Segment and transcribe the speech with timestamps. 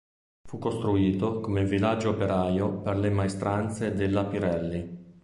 [0.47, 5.19] Fu costruito come villaggio operaio per le maestranze della Pirelli.